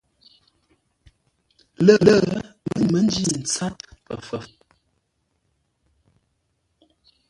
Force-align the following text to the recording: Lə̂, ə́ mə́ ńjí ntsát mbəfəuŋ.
Lə̂, 1.85 1.95
ə́ 2.13 2.19
mə́ 2.89 2.99
ńjí 3.05 3.23
ntsát 3.41 3.75
mbəfəuŋ. 4.01 4.45